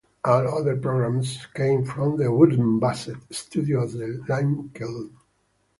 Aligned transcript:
All 0.25 0.47
other 0.57 0.75
programmes 0.77 1.45
came 1.53 1.85
from 1.85 2.17
the 2.17 2.23
Wooton 2.31 2.79
Bassett 2.79 3.17
studios 3.29 3.93
at 3.93 3.99
the 4.01 4.25
Lime 4.27 4.69
Kiln. 4.73 5.15